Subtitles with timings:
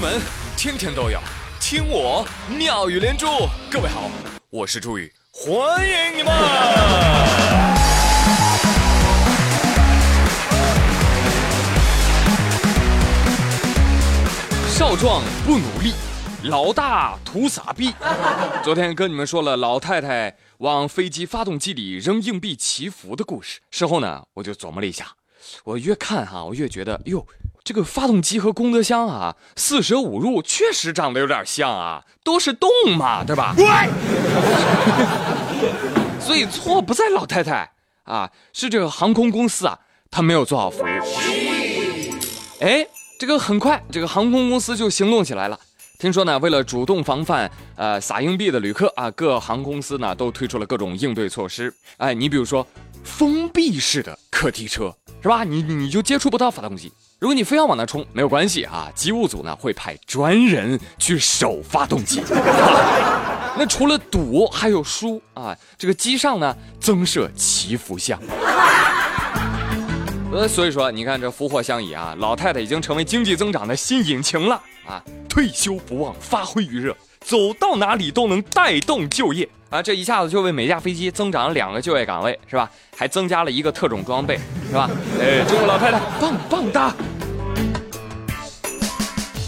[0.00, 0.18] 闻
[0.56, 1.20] 天天都有，
[1.60, 3.26] 听我妙语连珠。
[3.70, 4.10] 各位好，
[4.48, 6.32] 我是朱宇，欢迎你们！
[14.70, 15.92] 少壮不努力，
[16.44, 17.92] 老大图傻逼。
[18.64, 25.08] 昨天跟你们说了老太太往飞机发动机里扔硬币祈福的故事，事后呢，我就琢磨了一下，
[25.62, 27.26] 我越看哈，我越觉得，哟。
[27.62, 33.54] 这个发动机和功德箱啊，四舍五入确实长得有点像啊，都是洞嘛，对吧？
[36.20, 37.70] 所以错不在老太太
[38.04, 39.78] 啊，是这个航空公司啊，
[40.10, 40.86] 他没有做好服务。
[42.60, 42.86] 哎，
[43.18, 45.58] 这个很快，这个航空公司就行动起来了。
[45.98, 51.72] 听说呢，为了主动防范呃撒硬币的旅客啊，各航空公司呢都推出了各种应对措施。
[51.98, 52.66] 哎，你比如说
[53.04, 55.44] 封闭式的客梯车，是吧？
[55.44, 56.92] 你你就接触不到发动机。
[57.20, 62.22] 如果你非要往那冲，没有关系啊，机务组呢会派专人去守发动机。
[63.58, 65.54] 那除了赌，还有输啊。
[65.76, 68.18] 这个机上呢增设祈福箱。
[70.32, 74.54] 呃，所以说你看这福祸相依啊，老太太已经成为经济增长的新引擎了
[74.86, 75.04] 啊。
[75.28, 79.82] 退休不忘发挥余热，走到哪里都能带动就业啊。
[79.82, 82.70] 这一下子就为每架飞机增长了两个就业岗位，是吧？
[82.96, 84.90] 还增加了一个特种装备，是吧？
[85.18, 86.94] 哎，中国老太太棒棒哒！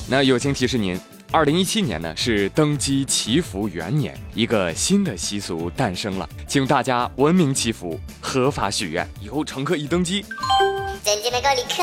[0.09, 0.99] 那友情提示您，
[1.31, 9.09] 二零一七年呢是登机祈福元年，一个新的习俗诞生了，请大家文明祈福，合法许愿。
[9.21, 10.25] 以后乘客一登机，
[11.03, 11.83] 尊敬的各位旅客，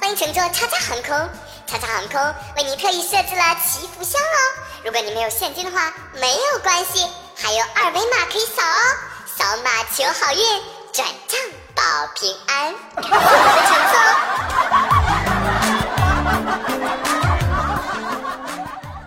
[0.00, 1.28] 欢迎乘坐叉叉航空，
[1.66, 2.20] 叉叉航空
[2.56, 4.38] 为您特意设置了祈福箱哦。
[4.84, 7.04] 如果你没有现金的话，没有关系，
[7.38, 10.40] 还有二维码可以扫哦，扫码求好运，
[10.90, 11.38] 转账
[11.74, 11.82] 保
[12.14, 12.74] 平安，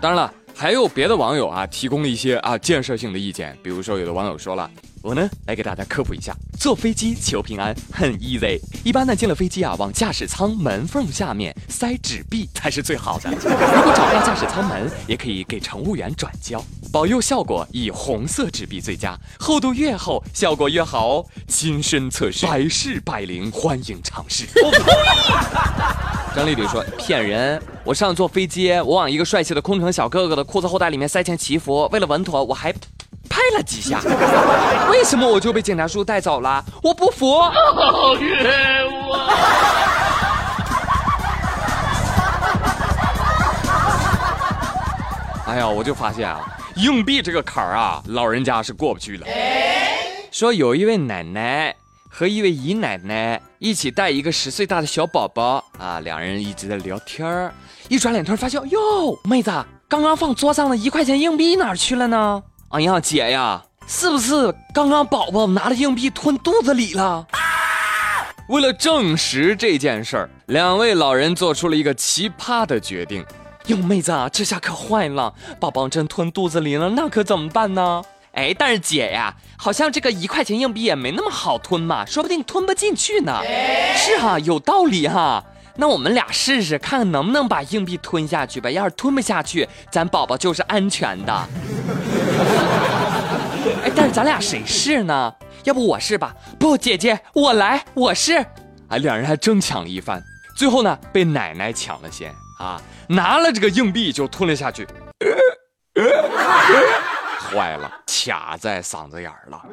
[0.00, 4.70] 当然了，还有别的网友啊提供了一些啊建设性的意见，比如说有的网友说了，
[5.02, 13.28] 我呢来给大家科普一下，坐飞机求平安很 easy，一般呢进了飞机啊，往驾驶舱门缝下面塞纸币才是最好的。
[13.30, 21.24] 如果找不到驾驶舱门，也可以给乘务员转交，保佑效果以红色纸币最佳，厚度越厚效果越好哦。
[21.46, 24.44] 亲身测试，百试百灵，欢迎尝试。
[26.34, 27.62] 张丽丽说：“骗人！
[27.84, 34.00] 我上坐飞机，我往一个帅气的空乘小哥哥的裤子后袋里面塞钱祈福，为了稳妥，我还拍了几下。
[34.90, 36.64] 为什么我就被警察叔叔带走了？
[36.82, 37.40] 我不服！
[37.40, 39.28] 好冤枉！
[45.46, 46.40] 哎呀，我就发现啊，
[46.76, 49.26] 硬币这个坎儿啊，老人家是过不去了。
[50.30, 51.74] 说有一位奶奶。”
[52.12, 57.54] 和一位姨奶奶一起带一个十岁大的小宝宝啊，两人一直在聊天儿，
[57.88, 59.50] 一转脸突然发现，哟，妹子，
[59.88, 62.42] 刚刚放桌上的一块钱硬币哪儿去了呢？
[62.70, 67.24] 哎呀，姐呀，是不是刚刚宝宝拿了硬币吞肚子里了？
[68.48, 73.24] 为了证实这件事儿，两位老人做出了一个奇葩的决定。
[73.70, 78.02] 哟，妹子，这下可坏了，宝宝真吞肚子里了，那可怎么办呢？
[78.32, 83.40] 哎，但是姐呀，好像这个一块钱硬币也没那么好吞嘛，说不定吞不进去呢。
[83.94, 85.44] 是哈，有道理哈。
[85.76, 88.68] 那我们俩试试，看看能不能把硬币吞下去吧。
[88.68, 91.32] 要是吞不下去，咱宝宝就是安全的。
[93.84, 95.32] 哎，但是咱俩谁试呢？
[95.62, 96.34] 要不我试吧？
[96.58, 98.44] 不，姐姐我来，我试。
[98.88, 100.20] 哎，两人还争抢了一番，
[100.56, 104.86] 最后呢，被奶奶抢了先啊，拿了这个硬币就吞了下去。
[107.50, 109.64] 坏了，卡在嗓子眼儿了。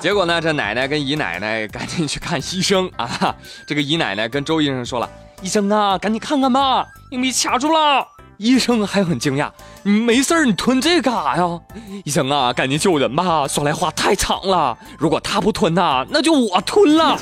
[0.00, 3.36] 结果呢，这奶奶跟姨奶奶赶紧去看医生啊。
[3.66, 5.08] 这个姨奶奶跟周医生说了
[5.42, 8.08] ：“医生啊，赶紧看看吧，硬币卡住了。”
[8.38, 9.48] 医生还很惊讶
[9.82, 11.60] ：“没事儿，你吞这干啥呀？”
[12.04, 13.46] 医生啊，赶紧救人吧！
[13.48, 17.16] 说来话太长了，如果他不吞呐，那就我吞了。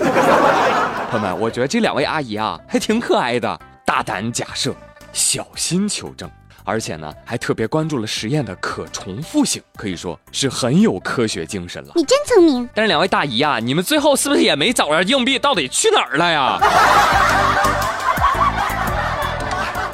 [1.10, 3.58] 朋友们，我觉得这两位阿姨啊，还挺可爱的。
[3.84, 4.74] 大胆假设，
[5.12, 6.30] 小心求证。
[6.62, 11.92] 而且呢，还特别关注了实验的可重复性，可以说是很有科学精神了。
[11.96, 12.68] 你真聪明。
[12.74, 16.58] 但是两位大姨啊，你们最后是不是也没找着硬币到底去哪儿了呀？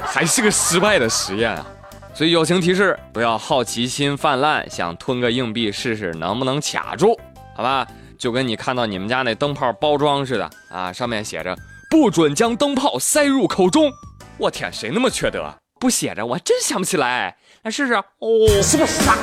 [0.05, 1.65] 还是个失败的实验啊！
[2.17, 7.15] 所以友情提示：不要好奇心泛滥，想吞个硬币试试能不能卡住，
[7.55, 7.87] 好吧？
[8.17, 11.55] 就跟你看到你们家那灯泡包装似的啊，上面写着
[11.91, 13.93] 不准将灯泡塞入口中。
[14.39, 15.55] 我天，谁那么缺德？
[15.79, 17.37] 不写着，我真想不起来。
[17.65, 17.93] 来试试。
[17.93, 18.03] 哦，
[18.63, 19.15] 是个傻，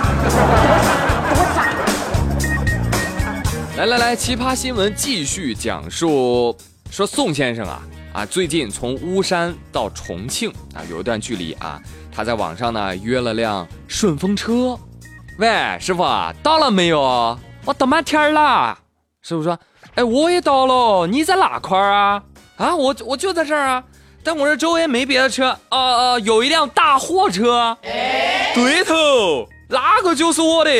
[1.33, 1.73] 多傻。
[3.75, 6.55] 来来来，奇葩新闻继续讲述。
[6.91, 7.81] 说宋先生啊
[8.13, 11.81] 啊，最近从巫山到重庆啊，有一段距离啊，
[12.15, 14.77] 他在网上呢约了辆顺风车。
[15.39, 16.03] 喂，师傅
[16.43, 16.99] 到了没有？
[17.65, 18.77] 我等半天了。
[19.21, 19.57] 师傅说，
[19.95, 22.21] 哎，我也到了，你在哪块儿啊？
[22.57, 23.83] 啊，我我就在这儿啊。
[24.23, 27.75] 但我这周围没别的车，啊啊，有一辆大货车。
[27.81, 30.71] 对头，那个就是我的。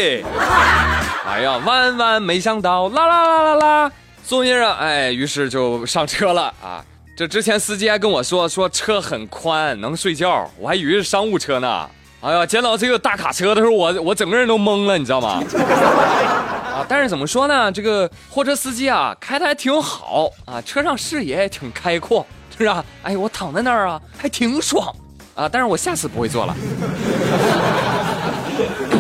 [1.26, 3.92] 哎呀，万万没想到，啦啦啦啦啦，
[4.24, 6.86] 宋先生，哎，于是就上车了啊。
[7.16, 11.88] 这之前司机还跟我说，说车很宽，能睡觉，我还以为是商务车呢。
[12.22, 15.44] 哎呀，见到这个大卡车的时候，我我整个人都懵了，你知道吗？
[16.74, 22.26] 啊，但是怎么说呢，这个货车司机啊，开的还挺好啊，车上视野也挺开阔。
[22.58, 24.92] 是啊，哎，我躺在那儿啊，还挺爽
[25.36, 25.48] 啊！
[25.48, 26.56] 但是我下次不会坐了。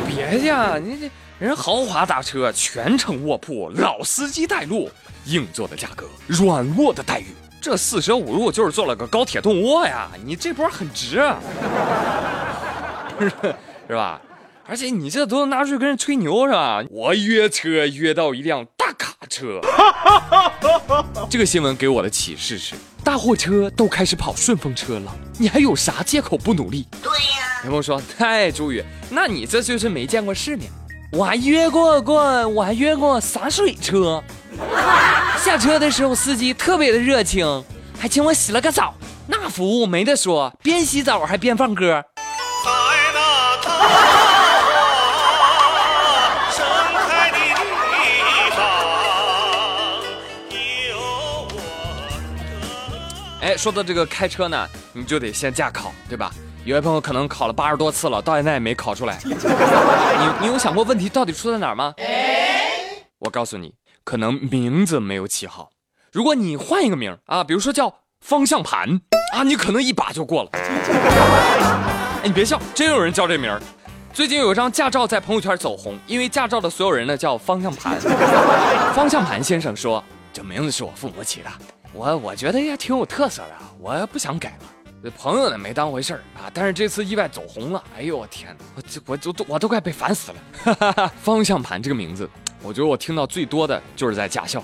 [0.07, 1.09] 别呀，你这
[1.39, 4.87] 人豪华大车，全程卧铺，老司机带路，
[5.25, 7.27] 硬座的价格，软卧的待遇，
[7.63, 10.09] 这四舍五入就是做了个高铁动窝呀！
[10.25, 11.11] 你这波很值，
[13.87, 14.19] 是吧？
[14.67, 16.83] 而且你这都能拿出去跟人吹牛是吧？
[16.89, 19.61] 我约车约到一辆大卡车。
[21.29, 22.75] 这个新闻给我的启示是。
[23.01, 26.85] 大货车都开始跑顺风车了，你还有啥借口不努力？
[27.01, 27.61] 对呀。
[27.63, 30.69] 有朋友说：“太朱宇，那你这就是没见过世面。
[31.13, 34.21] 我还约过过，我还约过洒水车。
[35.43, 37.45] 下车的时候司机特别的热情，
[37.99, 38.93] 还请我洗了个澡，
[39.27, 42.01] 那服务没得说，边洗澡还边放歌。”
[53.41, 56.31] 哎，说到这个开车呢，你就得先驾考，对吧？
[56.63, 59.19] 有些朋友可能考了八十多次了，到现在也没考出来。
[59.25, 59.35] 你
[60.39, 61.93] 你有想过问题到底出在哪儿吗？
[63.19, 65.69] 我告诉你，可能名字没有起好。
[66.11, 69.01] 如果你换一个名啊，比如说叫方向盘
[69.33, 70.49] 啊，你可能一把就过了。
[72.21, 73.61] 哎，你别笑，真有人叫这名儿
[74.13, 77.99] 最近有一张驾照在朋友圈走红，因为驾照的所有人呢叫方向盘。
[78.93, 81.49] 方向盘先生说：“这名字是我父母起的。”
[81.91, 85.11] 我我觉得也挺有特色的，我不想改了。
[85.17, 87.83] 朋友呢没当回事儿啊，但是这次意外走红了。
[87.97, 91.11] 哎呦我天哪，我这我就都我都快被烦死了。
[91.21, 92.29] 方向盘这个名字，
[92.63, 94.63] 我觉得我听到最多的就是在驾校，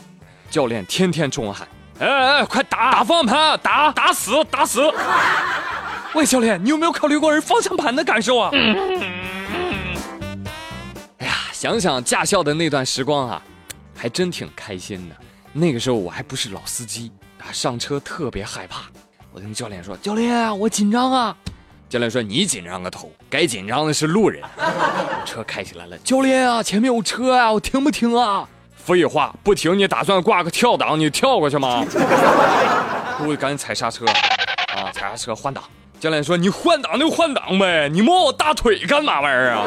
[0.49, 1.67] 教练天天冲我喊
[1.99, 4.81] ：“哎哎，快打打方向盘，打打死打死！”
[6.15, 8.49] 喂，教练，你有没有考虑过人方向盘的感受啊？
[11.17, 13.41] 哎呀，想想驾校的那段时光啊，
[13.95, 15.15] 还真挺开心的。
[15.51, 18.83] 那个时候我还不是老司机啊，上车特别害怕。
[19.33, 21.35] 我跟教练说：“教练，我紧张啊。”
[21.89, 24.43] 教练说：“你紧张个头，该紧张的是路人。
[25.25, 28.47] ”车开起来了，教练啊，前面有车啊，我停不停啊？
[28.75, 31.83] 废话，不停，你打算挂个跳档，你跳过去吗？
[33.25, 35.63] 我赶紧踩刹车，啊，踩刹车换挡。
[35.99, 39.65] 教练说：“你换挡就换挡呗，你摸我大腿干嘛玩意儿啊？”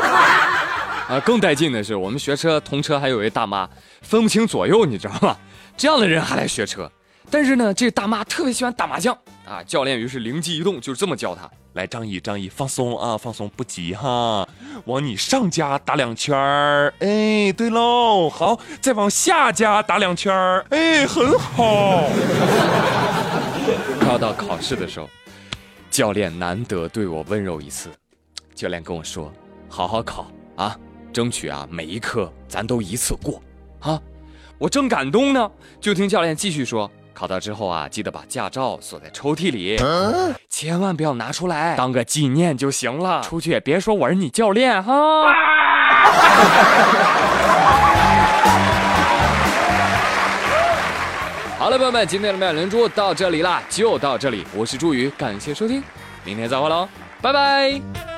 [1.11, 3.69] 啊，更带劲的是，我们学车同车还有一大妈，
[4.01, 5.37] 分不清左右，你知道吗？
[5.77, 6.91] 这样的人还来学车，
[7.31, 9.17] 但是呢，这大妈特别喜欢打麻将
[9.53, 9.63] 啊。
[9.65, 14.49] 教练于是灵机一动，就是这么教他：来，张毅，张毅，放松啊，放松，不急哈，
[14.87, 22.05] 往你上家打两圈儿，哎，对喽，好，再往下家打两圈儿，哎，很好。
[24.01, 25.09] 快要到考试的时候，
[25.91, 27.91] 教练难得对我温柔一次，
[28.55, 29.33] 教练跟我说：
[29.69, 30.77] 好好考啊，
[31.13, 33.43] 争取啊，每一科咱都一次过
[33.81, 34.01] 啊。
[34.59, 39.77] 我正感动呢，就听教练继续说：“考到之后啊，记得把驾照锁在抽屉里，
[40.49, 43.23] 千万不要拿出来，当个纪念就行了。
[43.23, 44.93] 出去也别说我是你教练哈。”
[51.59, 54.45] 好了，朋友们，今天的妙连珠到这里啦，就到这里。
[54.55, 55.81] 我是朱宇，感谢收听，
[56.25, 56.89] 明天再会喽，
[57.21, 58.12] 拜拜。